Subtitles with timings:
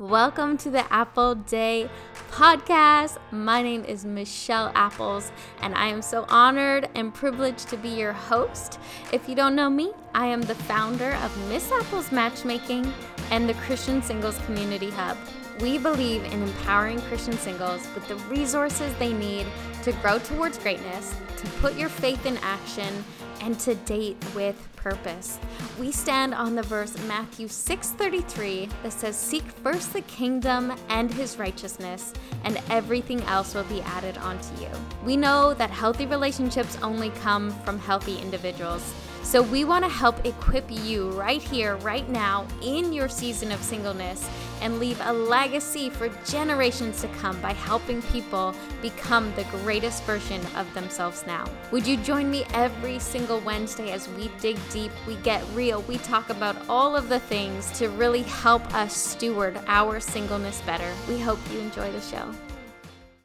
[0.00, 1.90] Welcome to the Apple Day
[2.30, 3.18] podcast.
[3.30, 5.30] My name is Michelle Apples,
[5.60, 8.80] and I am so honored and privileged to be your host.
[9.12, 12.90] If you don't know me, I am the founder of Miss Apples Matchmaking
[13.30, 15.18] and the Christian Singles Community Hub.
[15.60, 19.46] We believe in empowering Christian singles with the resources they need
[19.82, 23.04] to grow towards greatness, to put your faith in action,
[23.40, 25.38] and to date with purpose.
[25.78, 31.38] We stand on the verse Matthew 6:33 that says seek first the kingdom and his
[31.38, 32.12] righteousness
[32.44, 34.70] and everything else will be added onto you.
[35.04, 38.94] We know that healthy relationships only come from healthy individuals.
[39.22, 43.62] So we want to help equip you right here, right now, in your season of
[43.62, 44.28] singleness
[44.60, 50.40] and leave a legacy for generations to come by helping people become the greatest version
[50.56, 51.44] of themselves now.
[51.70, 55.98] Would you join me every single Wednesday as we dig deep, we get real, we
[55.98, 60.92] talk about all of the things to really help us steward our singleness better?
[61.08, 62.32] We hope you enjoy the show.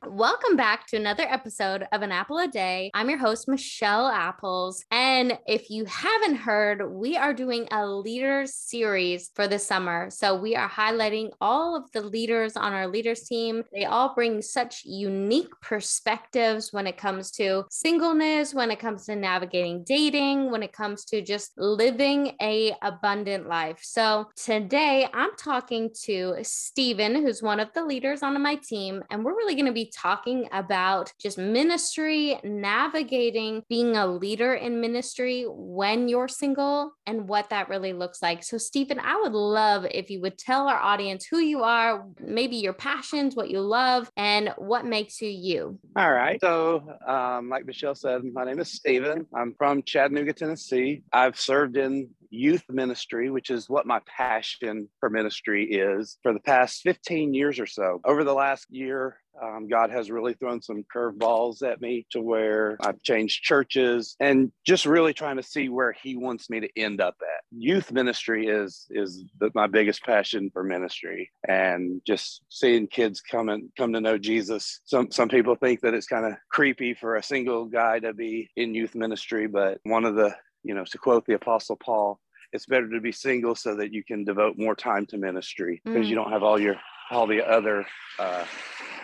[0.08, 2.92] Welcome back to another episode of An Apple a Day.
[2.94, 4.86] I'm your host, Michelle Apples.
[4.92, 10.12] And if you haven't heard, we are doing a leaders series for the summer.
[10.12, 13.64] So we are highlighting all of the leaders on our leaders team.
[13.74, 19.16] They all bring such unique perspectives when it comes to singleness, when it comes to
[19.16, 23.80] navigating dating, when it comes to just living a abundant life.
[23.82, 29.26] So today I'm talking to Stephen, who's one of the leaders on my team, and
[29.26, 35.46] we're really going to be talking about just ministry, navigating being a leader in ministry
[35.48, 38.44] when you're single and what that really looks like.
[38.44, 42.58] So, Stephen, I would love if you would tell our audience who you are, maybe
[42.58, 45.80] your passions, what you love, and what makes you you.
[45.96, 46.40] All right.
[46.42, 49.26] So, um, like Michelle said, my name is Stephen.
[49.34, 51.04] I'm from Chattanooga, Tennessee.
[51.14, 56.40] I've served in youth ministry, which is what my passion for ministry is, for the
[56.40, 58.02] past 15 years or so.
[58.06, 62.78] Over the last year, um, God has really thrown some curveballs at me to where
[62.80, 67.02] I've changed churches and just really trying to see where He wants me to end
[67.02, 67.44] up at.
[67.52, 73.50] Youth ministry is is the, my biggest passion for ministry, and just seeing kids come
[73.50, 74.82] and come to know Jesus.
[74.86, 78.50] Some some people think that it's kind of creepy for a single guy to be
[78.56, 82.20] in youth ministry, but one of the you know to quote the Apostle Paul,
[82.56, 86.06] it's better to be single so that you can devote more time to ministry because
[86.06, 86.10] mm.
[86.10, 86.76] you don't have all your
[87.12, 87.86] all the other
[88.18, 88.46] uh,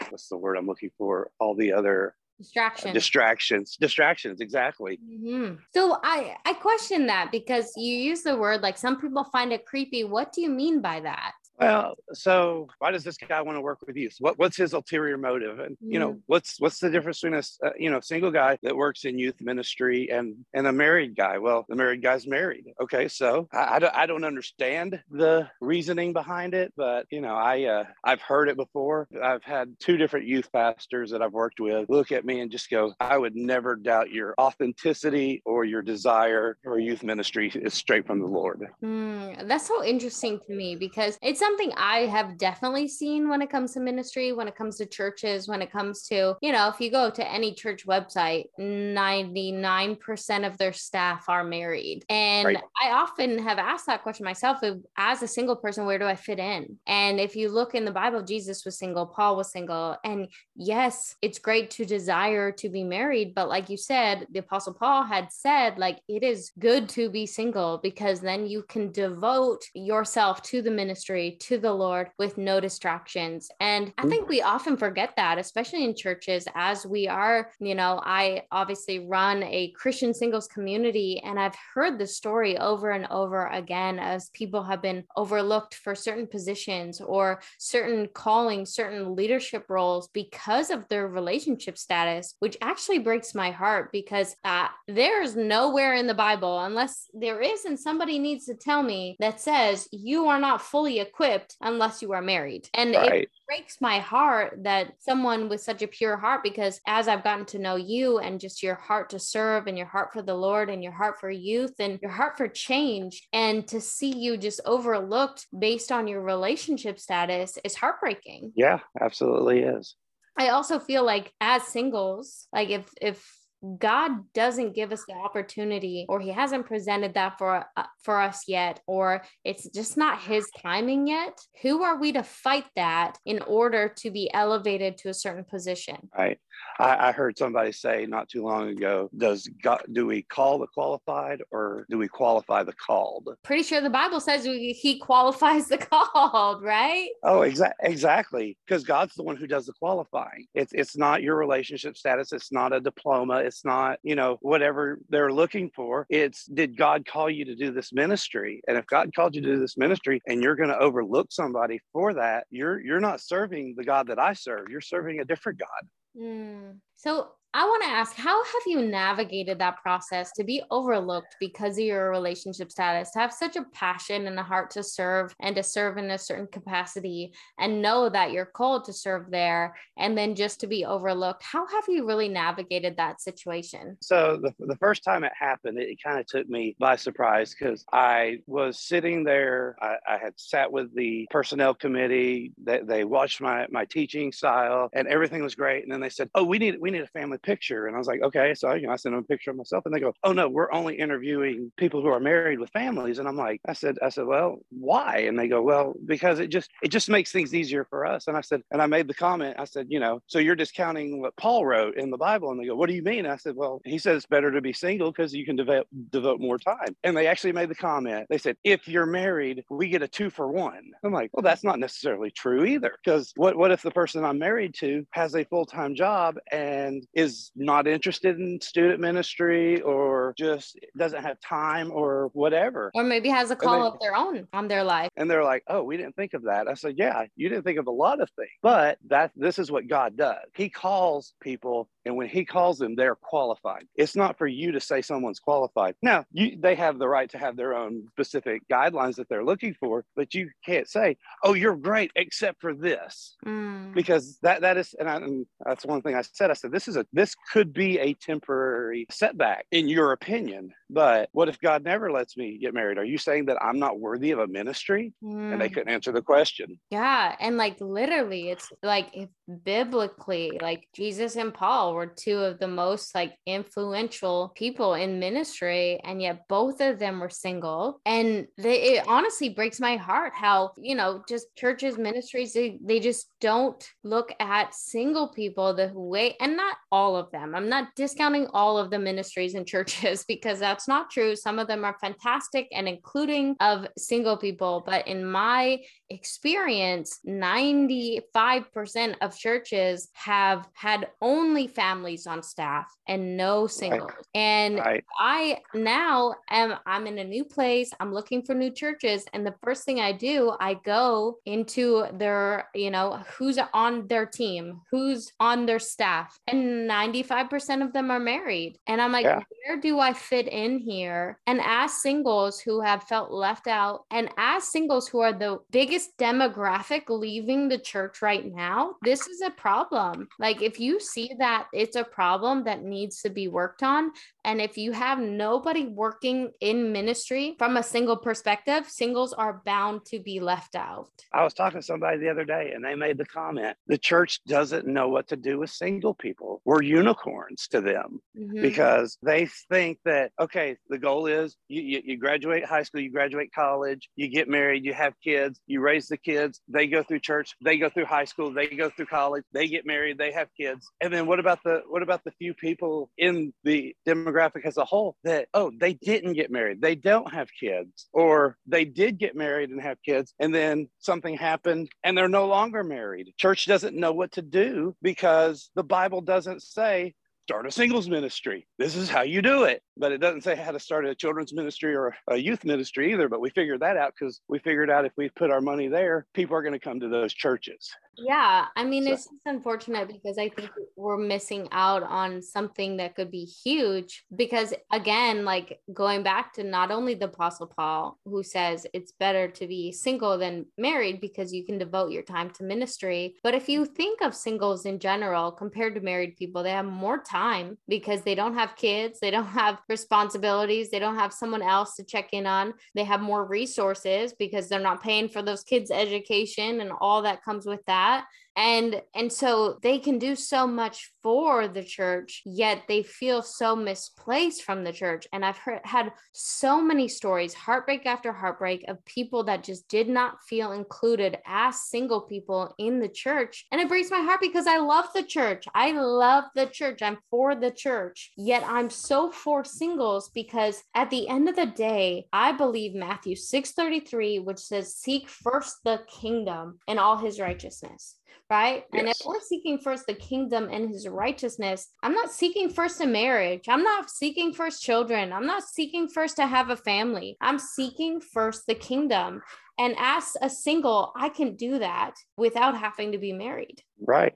[0.09, 1.29] what's the word I'm looking for?
[1.39, 5.53] All the other distractions uh, distractions distractions exactly mm-hmm.
[5.75, 9.63] so i i question that because you use the word like some people find it
[9.67, 13.61] creepy what do you mean by that well, so why does this guy want to
[13.61, 14.09] work with you?
[14.19, 15.59] What, what's his ulterior motive?
[15.59, 18.75] And you know, what's what's the difference between a uh, you know single guy that
[18.75, 21.37] works in youth ministry and and a married guy?
[21.37, 22.65] Well, the married guy's married.
[22.81, 27.35] Okay, so I, I, don't, I don't understand the reasoning behind it, but you know,
[27.35, 29.07] I uh, I've heard it before.
[29.23, 32.69] I've had two different youth pastors that I've worked with look at me and just
[32.69, 38.07] go, I would never doubt your authenticity or your desire for youth ministry is straight
[38.07, 38.67] from the Lord.
[38.83, 43.49] Mm, that's so interesting to me because it's something I have definitely seen when it
[43.49, 46.79] comes to ministry, when it comes to churches, when it comes to, you know, if
[46.79, 52.05] you go to any church website, 99% of their staff are married.
[52.09, 52.57] And right.
[52.81, 54.59] I often have asked that question myself
[54.97, 56.77] as a single person, where do I fit in?
[56.87, 59.97] And if you look in the Bible, Jesus was single, Paul was single.
[60.03, 63.35] And yes, it's great to desire to be married.
[63.35, 67.25] But like you said, the Apostle Paul had said, like, it is good to be
[67.25, 72.59] single because then you can devote yourself to the ministry, to the Lord with no
[72.59, 73.49] distractions.
[73.59, 77.99] And I think we often forget that, especially in churches, as we are, you know,
[78.03, 83.47] I obviously run a Christian singles community, and I've heard the story over and over
[83.47, 90.09] again as people have been overlooked for certain positions or certain callings, certain leadership roles
[90.09, 96.05] because of their relationship status, which actually breaks my heart because uh, there's nowhere in
[96.05, 100.39] the Bible, unless there is, and somebody needs to tell me that says you are
[100.39, 102.67] not fully equipped equipped unless you are married.
[102.73, 103.23] And right.
[103.23, 107.45] it breaks my heart that someone with such a pure heart, because as I've gotten
[107.47, 110.69] to know you and just your heart to serve and your heart for the Lord
[110.69, 114.61] and your heart for youth and your heart for change, and to see you just
[114.65, 118.53] overlooked based on your relationship status is heartbreaking.
[118.55, 119.95] Yeah, absolutely is.
[120.37, 123.40] I also feel like as singles, like if if
[123.79, 128.43] God doesn't give us the opportunity or he hasn't presented that for uh, for us
[128.47, 133.41] yet or it's just not his timing yet, who are we to fight that in
[133.43, 136.09] order to be elevated to a certain position?
[136.17, 136.39] Right.
[136.79, 140.67] I, I heard somebody say not too long ago, does God, do we call the
[140.67, 143.29] qualified or do we qualify the called?
[143.43, 147.09] Pretty sure the Bible says we, he qualifies the called, right?
[147.23, 148.57] Oh, exa- exactly.
[148.65, 150.47] Because God's the one who does the qualifying.
[150.55, 152.31] It's it's not your relationship status.
[152.31, 153.37] It's not a diploma.
[153.51, 156.05] It's not, you know, whatever they're looking for.
[156.09, 158.61] It's did God call you to do this ministry?
[158.65, 161.81] And if God called you to do this ministry and you're going to overlook somebody
[161.91, 164.67] for that, you're you're not serving the God that I serve.
[164.69, 165.83] You're serving a different God.
[166.17, 166.77] Mm.
[166.95, 171.77] So I want to ask, how have you navigated that process to be overlooked because
[171.77, 175.53] of your relationship status, to have such a passion and a heart to serve and
[175.57, 180.17] to serve in a certain capacity and know that you're called to serve there and
[180.17, 181.43] then just to be overlooked?
[181.43, 183.97] How have you really navigated that situation?
[184.01, 187.85] So, the, the first time it happened, it, kind of took me by surprise because
[187.91, 189.75] I was sitting there.
[189.81, 194.89] I, I, had sat with the personnel committee, they, they watched my, my teaching style,
[194.93, 195.83] and everything was great.
[195.83, 197.87] And then they said, Oh, we need, we need a family picture.
[197.87, 198.53] And I was like, okay.
[198.53, 200.47] So, you know, I sent them a picture of myself and they go, oh no,
[200.47, 203.19] we're only interviewing people who are married with families.
[203.19, 205.19] And I'm like, I said, I said, well, why?
[205.19, 208.27] And they go, well, because it just, it just makes things easier for us.
[208.27, 211.21] And I said, and I made the comment, I said, you know, so you're discounting
[211.21, 212.51] what Paul wrote in the Bible.
[212.51, 213.25] And they go, what do you mean?
[213.25, 216.39] I said, well, he says it's better to be single because you can devote, devote
[216.39, 216.95] more time.
[217.03, 218.27] And they actually made the comment.
[218.29, 220.91] They said, if you're married, we get a two for one.
[221.03, 222.93] I'm like, well, that's not necessarily true either.
[223.03, 227.05] Because what, what if the person I'm married to has a full time job and
[227.13, 232.91] is is not interested in student ministry or just doesn't have time or whatever.
[232.93, 235.09] Or maybe has a call of their own on their life.
[235.15, 236.67] And they're like, oh, we didn't think of that.
[236.67, 239.71] I said, yeah, you didn't think of a lot of things, but that this is
[239.71, 240.37] what God does.
[240.55, 243.85] He calls people and when he calls them, they're qualified.
[243.95, 245.95] It's not for you to say someone's qualified.
[246.01, 249.75] Now, you, they have the right to have their own specific guidelines that they're looking
[249.79, 253.93] for, but you can't say, "Oh, you're great," except for this, mm.
[253.93, 256.51] because that that is, and, I, and, that's one thing I said.
[256.51, 261.29] I said, "This is a this could be a temporary setback in your opinion, but
[261.31, 262.97] what if God never lets me get married?
[262.97, 265.53] Are you saying that I'm not worthy of a ministry?" Mm.
[265.53, 265.73] And they mm.
[265.73, 266.79] couldn't answer the question.
[266.89, 269.29] Yeah, and like literally, it's like if
[269.63, 275.99] biblically, like Jesus and Paul were two of the most like influential people in ministry
[276.03, 280.71] and yet both of them were single and they, it honestly breaks my heart how
[280.77, 286.35] you know just churches ministries they, they just don't look at single people the way
[286.39, 290.59] and not all of them i'm not discounting all of the ministries and churches because
[290.59, 291.35] that's not true.
[291.35, 295.79] Some of them are fantastic and including of single people but in my
[296.11, 304.11] experience 95% of churches have had only families on staff and no singles.
[304.11, 304.25] Right.
[304.35, 305.03] And right.
[305.19, 307.91] I now am I'm in a new place.
[307.99, 312.69] I'm looking for new churches and the first thing I do, I go into their,
[312.75, 316.37] you know, who's on their team, who's on their staff.
[316.47, 318.77] And 95% of them are married.
[318.87, 319.41] And I'm like, yeah.
[319.65, 321.39] where do I fit in here?
[321.47, 326.00] And as singles who have felt left out and as singles who are the biggest
[326.19, 330.27] demographic leaving the church right now, this is a problem.
[330.39, 334.11] Like if you see that it's a problem that needs to be worked on.
[334.43, 340.05] And if you have nobody working in ministry from a single perspective, singles are bound
[340.05, 341.09] to be left out.
[341.33, 344.39] I was talking to somebody the other day and they made the comment the church
[344.47, 346.61] doesn't know what to do with single people.
[346.63, 348.61] We're unicorns to them mm-hmm.
[348.61, 353.11] because they think that, okay, the goal is you, you, you graduate high school, you
[353.11, 357.19] graduate college, you get married, you have kids, you raise the kids, they go through
[357.19, 360.47] church, they go through high school, they go through college, they get married, they have
[360.55, 360.89] kids.
[361.01, 364.85] And then what about the what about the few people in the demographic as a
[364.85, 366.81] whole that oh they didn't get married.
[366.81, 368.07] They don't have kids.
[368.13, 372.47] Or they did get married and have kids and then something happened and they're no
[372.47, 373.33] longer married.
[373.37, 377.13] Church doesn't know what to do because the bible doesn't say
[377.51, 378.65] start a singles ministry.
[378.77, 379.83] This is how you do it.
[379.97, 383.27] But it doesn't say how to start a children's ministry or a youth ministry either.
[383.27, 386.25] But we figured that out because we figured out if we put our money there,
[386.33, 387.91] people are going to come to those churches.
[388.17, 389.13] Yeah, I mean, so.
[389.13, 394.25] it's just unfortunate because I think we're missing out on something that could be huge.
[394.35, 399.47] Because again, like going back to not only the Apostle Paul, who says it's better
[399.47, 403.35] to be single than married because you can devote your time to ministry.
[403.43, 407.17] But if you think of singles in general compared to married people, they have more
[407.17, 411.95] time because they don't have kids, they don't have responsibilities, they don't have someone else
[411.95, 415.91] to check in on, they have more resources because they're not paying for those kids'
[415.91, 420.67] education and all that comes with that that and and so they can do so
[420.67, 425.27] much for the church yet they feel so misplaced from the church.
[425.31, 430.09] And i've heard had so many stories heartbreak after heartbreak of people that just did
[430.09, 433.65] not feel included as single people in the church.
[433.71, 435.65] And it breaks my heart because i love the church.
[435.73, 437.01] I love the church.
[437.01, 438.31] I'm for the church.
[438.37, 443.35] Yet i'm so for singles because at the end of the day i believe matthew
[443.35, 448.15] 633 which says seek first the kingdom and all his righteousness
[448.49, 448.83] right?
[448.93, 448.99] Yes.
[448.99, 453.07] And if we're seeking first the kingdom and his righteousness, I'm not seeking first a
[453.07, 453.65] marriage.
[453.69, 455.31] I'm not seeking first children.
[455.31, 457.37] I'm not seeking first to have a family.
[457.41, 459.41] I'm seeking first the kingdom.
[459.79, 463.81] And as a single, I can do that without having to be married.
[463.99, 464.33] Right.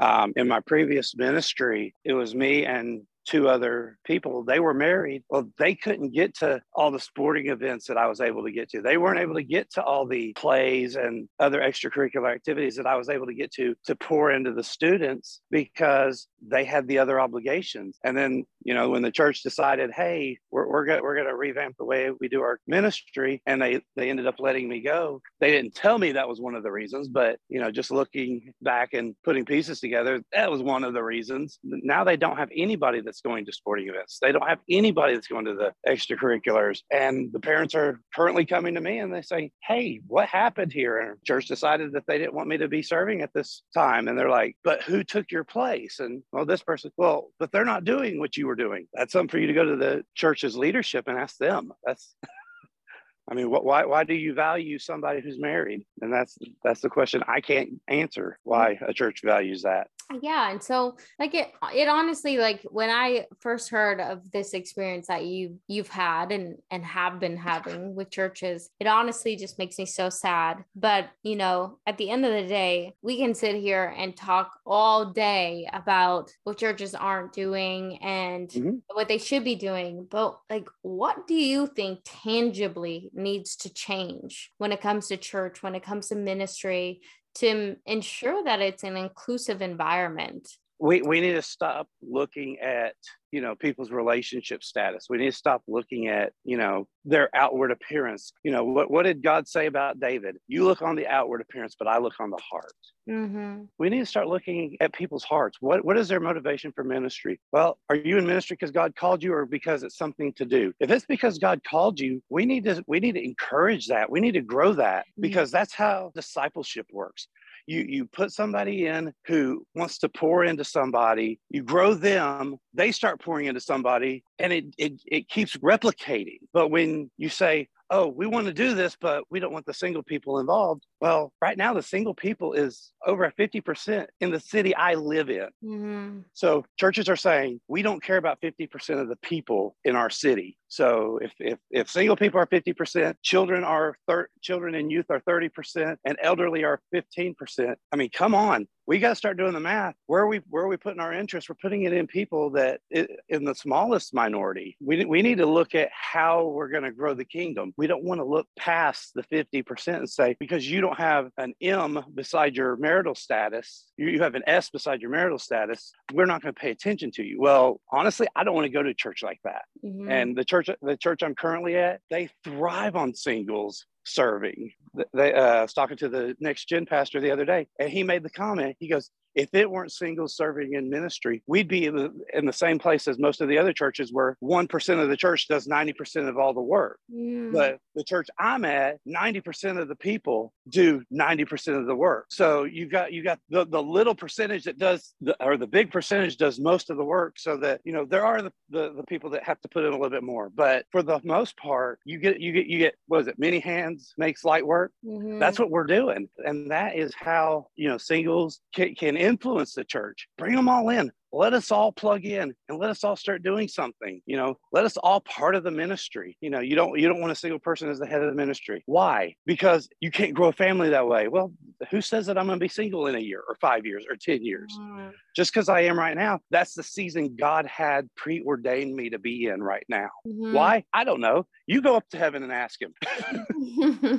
[0.00, 4.44] Um, in my previous ministry, it was me and two other people.
[4.44, 8.20] They were married well they couldn't get to all the sporting events that i was
[8.20, 8.82] able to get to.
[8.82, 12.96] They weren't able to get to all the plays and other extracurricular activities that i
[12.96, 17.20] was able to get to to pour into the students because they had the other
[17.20, 17.98] obligations.
[18.04, 21.76] And then you know when the church decided hey we're, we're going we're to revamp
[21.78, 25.50] the way we do our ministry and they they ended up letting me go they
[25.50, 28.92] didn't tell me that was one of the reasons but you know just looking back
[28.92, 31.58] and putting pieces together that was one of the reasons.
[31.64, 35.26] Now they don't have anybody that's going to sporting events they don't have anybody that's
[35.26, 39.50] going to the extracurriculars and the parents are currently coming to me and they say
[39.66, 43.20] hey what happened here and church decided that they didn't want me to be serving
[43.20, 46.90] at this time and they're like but who took your place and well this person
[46.96, 48.86] well but they're not doing what you were doing.
[48.92, 51.72] That's something for you to go to the church's leadership and ask them.
[51.84, 52.14] That's
[53.30, 55.84] I mean, what, why why do you value somebody who's married?
[56.00, 58.38] And that's that's the question I can't answer.
[58.44, 59.88] Why a church values that?
[60.22, 65.06] Yeah and so like it it honestly like when i first heard of this experience
[65.06, 69.78] that you you've had and and have been having with churches it honestly just makes
[69.78, 73.56] me so sad but you know at the end of the day we can sit
[73.56, 78.76] here and talk all day about what churches aren't doing and mm-hmm.
[78.92, 84.50] what they should be doing but like what do you think tangibly needs to change
[84.58, 87.00] when it comes to church when it comes to ministry
[87.36, 90.48] to ensure that it's an inclusive environment
[90.80, 92.94] we, we need to stop looking at
[93.32, 95.06] you know people's relationship status.
[95.08, 98.32] We need to stop looking at you know their outward appearance.
[98.42, 100.38] You know what, what did god say about david?
[100.48, 102.72] You look on the outward appearance but i look on the heart.
[103.08, 103.62] Mm-hmm.
[103.78, 105.56] we need to start looking at people's hearts.
[105.60, 107.40] What, what is their motivation for ministry?
[107.52, 110.72] Well are you in ministry because god called you or because it's something to do?
[110.80, 114.10] If it's because god called you we need to we need to encourage that.
[114.10, 115.22] We need to grow that mm-hmm.
[115.22, 117.28] because that's how discipleship works
[117.66, 122.92] you you put somebody in who wants to pour into somebody you grow them they
[122.92, 126.38] start pouring into somebody and it it, it keeps replicating.
[126.52, 129.74] But when you say oh, we want to do this, but we don't want the
[129.74, 130.84] single people involved.
[131.00, 135.48] Well, right now, the single people is over 50% in the city I live in.
[135.64, 136.18] Mm-hmm.
[136.32, 140.56] So churches are saying, we don't care about 50% of the people in our city.
[140.68, 145.20] So if, if, if single people are 50%, children are thir- children and youth are
[145.20, 147.74] 30%, and elderly are 15%.
[147.92, 149.94] I mean, come on we got to start doing the math.
[150.06, 151.48] Where are we where are we putting our interest?
[151.48, 154.76] We're putting it in people that in the smallest minority.
[154.80, 157.72] We we need to look at how we're going to grow the kingdom.
[157.76, 161.54] We don't want to look past the 50% and say because you don't have an
[161.60, 166.26] M beside your marital status, you, you have an S beside your marital status, we're
[166.26, 167.40] not going to pay attention to you.
[167.40, 169.62] Well, honestly, I don't want to go to church like that.
[169.84, 170.10] Mm-hmm.
[170.10, 174.72] And the church the church I'm currently at, they thrive on singles serving.
[175.14, 178.02] They, uh, I was talking to the next gen pastor the other day, and he
[178.02, 178.76] made the comment.
[178.78, 182.52] He goes, if it weren't singles serving in ministry, we'd be in the, in the
[182.52, 186.28] same place as most of the other churches where 1% of the church does 90%
[186.28, 186.98] of all the work.
[187.12, 187.52] Mm.
[187.52, 192.26] But the church I'm at, 90% of the people do 90% of the work.
[192.30, 195.90] So you've got you got the, the little percentage that does the, or the big
[195.90, 199.02] percentage does most of the work so that you know there are the, the, the
[199.04, 200.50] people that have to put in a little bit more.
[200.50, 203.58] But for the most part, you get you get you get what is it, many
[203.58, 204.92] hands makes light work.
[205.04, 205.38] Mm-hmm.
[205.38, 206.28] That's what we're doing.
[206.38, 210.28] And that is how you know singles can, can influence the church.
[210.36, 213.68] Bring them all in let us all plug in and let us all start doing
[213.68, 214.56] something you know?
[214.72, 216.36] Let us all part of the ministry.
[216.40, 218.36] You know you don't you don't want a single person as the head of the
[218.36, 218.82] ministry.
[218.86, 219.34] Why?
[219.46, 221.28] Because you can't grow a family that way.
[221.28, 221.52] Well
[221.90, 224.16] who says that i'm going to be single in a year or five years or
[224.16, 224.76] 10 years?
[224.78, 225.12] Mm.
[225.34, 229.46] just because i am right now that's the season god had preordained me to be
[229.46, 230.10] in right now.
[230.26, 230.52] Mm-hmm.
[230.52, 230.84] why?
[230.92, 231.46] I don't know.
[231.66, 232.94] You go up to heaven and ask him.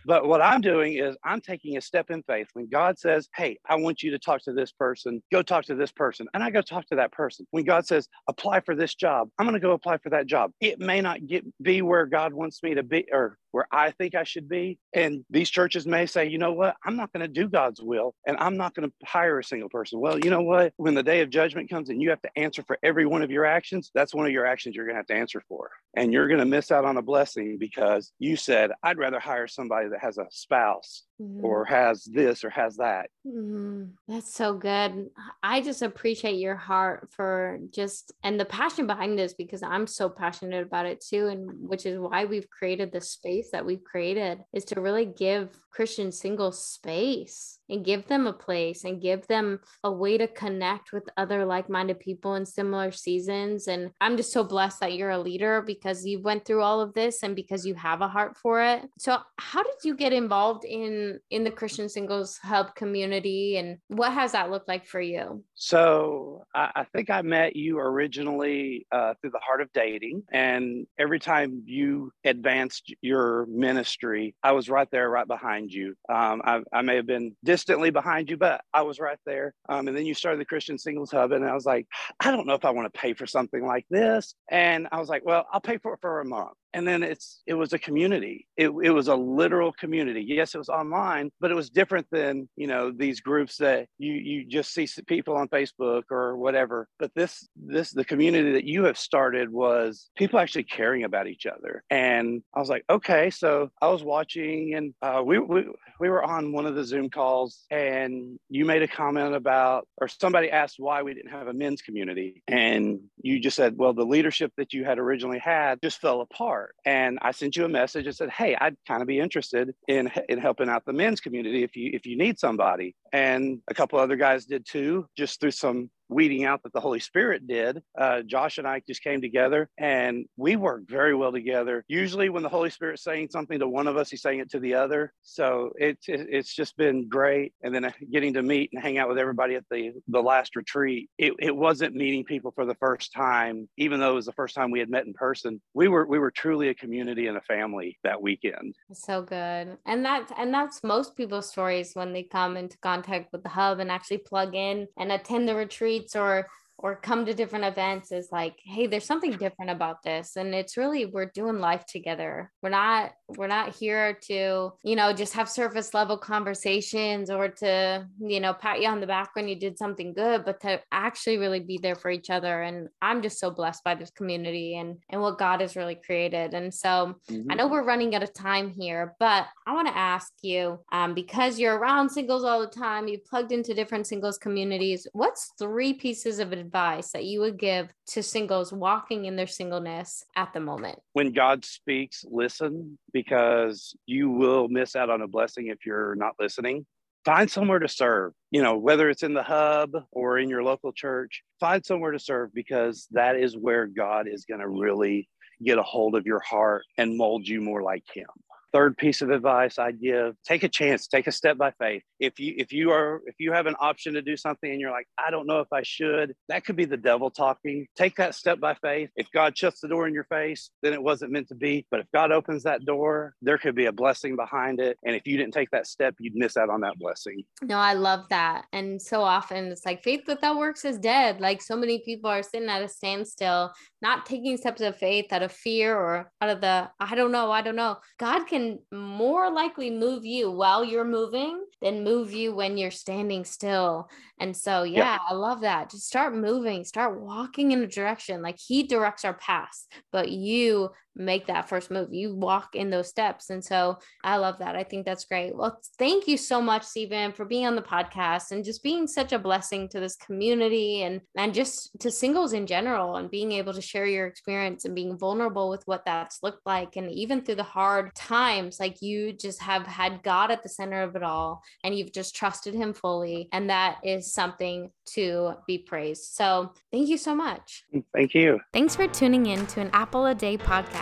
[0.05, 2.47] But what i'm doing is i'm taking a step in faith.
[2.53, 5.21] When god says hey i want you to talk to this person.
[5.31, 7.45] Go talk to this person and I go talk to that person.
[7.51, 10.51] When God says, apply for this job, I'm going to go apply for that job.
[10.59, 14.15] It may not get be where God wants me to be or where I think
[14.15, 14.77] I should be.
[14.93, 18.15] And these churches may say, you know what, I'm not going to do God's will
[18.25, 19.99] and I'm not going to hire a single person.
[19.99, 20.73] Well, you know what?
[20.77, 23.31] When the day of judgment comes and you have to answer for every one of
[23.31, 25.71] your actions, that's one of your actions you're going to have to answer for.
[25.95, 29.47] And you're going to miss out on a blessing because you said, I'd rather hire
[29.47, 31.43] somebody that has a spouse mm-hmm.
[31.43, 33.09] or has this or has that.
[33.25, 33.85] Mm-hmm.
[34.07, 35.09] That's so good.
[35.41, 40.09] I just appreciate your heart for just and the passion behind this because I'm so
[40.09, 41.27] passionate about it too.
[41.27, 45.49] And which is why we've created this space that we've created is to really give
[45.71, 50.91] Christian singles space and give them a place and give them a way to connect
[50.91, 53.67] with other like-minded people in similar seasons.
[53.67, 56.93] And i'm just so blessed that you're a leader because you went through all of
[56.93, 58.81] this and because you have a heart for it.
[58.97, 64.13] So how did you get involved in in the christian singles hub community and what
[64.13, 69.13] has that looked like for you so i, I think i met you originally uh,
[69.21, 74.87] through the heart of dating and every time you advanced your ministry i was right
[74.91, 78.81] there right behind you um, I, I may have been distantly behind you, but I
[78.81, 79.53] was right there.
[79.67, 81.87] Um, and then you started the Christian Singles Hub, and I was like,
[82.19, 84.33] I don't know if I want to pay for something like this.
[84.49, 87.41] And I was like, well, I'll pay for it for a month and then it's
[87.47, 88.47] it was a community.
[88.57, 90.23] It, it was a literal community.
[90.27, 94.13] Yes it was online but it was different than you know these groups that you
[94.13, 96.87] you just see people on facebook or whatever.
[96.99, 101.45] But this this the community that you have started was people actually caring about each
[101.45, 101.83] other.
[101.89, 103.29] And i was like okay.
[103.29, 105.65] So i was watching and uh, we, we
[105.99, 110.07] we were on one of the zoom calls and you made a comment about or
[110.07, 112.43] somebody asked why we didn't have a men's community.
[112.47, 116.58] And you just said well the leadership that you had originally had just fell apart
[116.85, 120.11] And I sent you a message and said, "Hey, I'd kind of be interested in
[120.29, 123.99] in helping out the men's community if you if you need somebody." And a couple
[123.99, 127.81] other guys did too, just through some weeding out that the Holy Spirit did.
[127.97, 131.85] Uh, Josh and I just came together and we work very well together.
[131.87, 134.59] Usually, when the Holy Spirit's saying something to one of us, he's saying it to
[134.59, 135.13] the other.
[135.21, 137.53] So it, it it's just been great.
[137.61, 140.55] And then uh, getting to meet and hang out with everybody at the the last
[140.55, 144.33] retreat, it, it wasn't meeting people for the first time, even though it was the
[144.33, 145.61] first time we had met in person.
[145.73, 148.75] We were we were truly a community and a family that weekend.
[148.93, 153.43] So good, and that and that's most people's stories when they come into contact with
[153.43, 156.47] the hub and actually plug in and attend the retreat or
[156.81, 160.35] or come to different events is like hey there's something different about this.
[160.35, 162.51] And it's really we're doing life together.
[162.61, 168.07] We're not we're not here to you know just have surface level conversations or to
[168.19, 171.37] you know pat you on the back when you did something good but to actually
[171.37, 172.63] really be there for each other.
[172.63, 176.53] And i'm just so blessed by this community and and what god has really created.
[176.53, 177.51] And so mm-hmm.
[177.51, 181.13] i know we're running out of time here but i want to ask you um,
[181.13, 185.93] because you're around singles all the time you've plugged into different singles communities what's three
[185.93, 190.59] pieces of advice that you would give to singles walking in their singleness at the
[190.59, 196.15] moment when god speaks listen because you will miss out on a blessing if you're
[196.15, 196.85] not listening.
[197.25, 200.93] Find somewhere to serve, you know, whether it's in the hub or in your local
[200.93, 205.27] church, find somewhere to serve because that is where God is going to really
[205.63, 208.27] get a hold of your heart and mold you more like Him
[208.73, 212.03] third piece of advice I'd give take a chance, take a step by faith.
[212.19, 214.91] If you if you are if you have an option to do something and you're
[214.91, 217.87] like, I don't know if I should, that could be the devil talking.
[217.95, 219.09] Take that step by faith.
[219.15, 221.85] If God shuts the door in your face, then it wasn't meant to be.
[221.91, 224.97] But if God opens that door, there could be a blessing behind it.
[225.05, 227.43] And if you didn't take that step, you'd miss out on that blessing.
[227.63, 228.65] No, I love that.
[228.73, 231.41] And so often it's like faith without works is dead.
[231.41, 235.43] Like so many people are sitting at a standstill, not taking steps of faith out
[235.43, 237.97] of fear or out of the I don't know, I don't know.
[238.17, 242.91] God can can more likely move you while you're moving than move you when you're
[242.91, 244.09] standing still.
[244.39, 245.91] And so, yeah, yeah, I love that.
[245.91, 248.41] Just start moving, start walking in a direction.
[248.41, 250.89] Like he directs our paths, but you
[251.19, 252.13] make that first move.
[252.13, 253.49] You walk in those steps.
[253.49, 254.75] And so I love that.
[254.75, 255.55] I think that's great.
[255.55, 259.33] Well, thank you so much, Stephen, for being on the podcast and just being such
[259.33, 263.73] a blessing to this community and, and just to singles in general and being able
[263.73, 266.95] to share your experience and being vulnerable with what that's looked like.
[266.95, 271.01] And even through the hard times, like you just have had God at the center
[271.01, 273.49] of it all and you've just trusted him fully.
[273.51, 276.23] And that is something to be praised.
[276.33, 277.83] So thank you so much.
[278.13, 278.59] Thank you.
[278.73, 280.57] Thanks for tuning in to an Apple a Day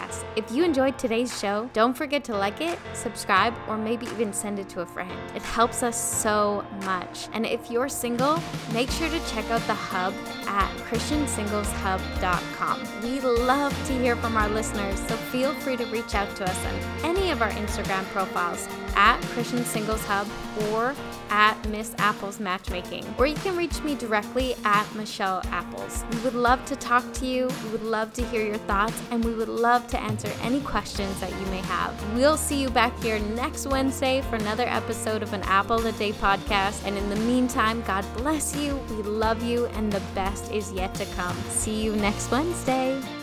[0.08, 0.26] podcast.
[0.36, 4.60] If you enjoyed today's show, don't forget to like it, subscribe, or maybe even send
[4.60, 5.12] it to a friend.
[5.36, 7.28] It helps us so much.
[7.34, 8.42] And if you're single,
[8.74, 10.14] make sure to check out the hub
[10.48, 12.82] at ChristianSinglesHub.com.
[13.04, 16.66] We love to hear from our listeners, so feel free to reach out to us
[16.66, 20.28] on any of our Instagram profiles at Christian Singles Hub
[20.72, 20.96] or
[21.30, 26.04] at Miss Apples Matchmaking, or you can reach me directly at Michelle Apples.
[26.12, 27.48] We would love to talk to you.
[27.66, 30.62] We would love to hear your thoughts, and we would love to to answer any
[30.62, 32.14] questions that you may have.
[32.14, 36.14] We'll see you back here next Wednesday for another episode of an Apple a Day
[36.14, 36.86] podcast.
[36.86, 38.78] And in the meantime, God bless you.
[38.90, 41.36] We love you, and the best is yet to come.
[41.50, 43.17] See you next Wednesday.